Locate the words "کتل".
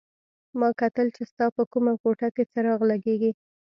0.81-1.07